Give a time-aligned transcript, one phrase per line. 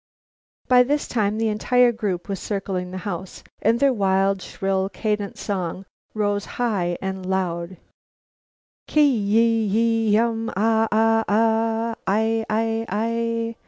[0.67, 5.37] By this time the entire group were circling the house, and their wild shrill cadent
[5.37, 5.85] song
[6.15, 7.77] rose high and loud:
[8.87, 10.87] "Ki yi yi um Ah!
[10.91, 11.23] Ah!
[11.29, 11.95] Ah!
[12.07, 13.55] I I I!"